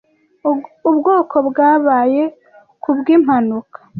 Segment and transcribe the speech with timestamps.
[0.89, 2.23] Ubwoko bwabaye
[2.83, 3.77] kubwimpanuka.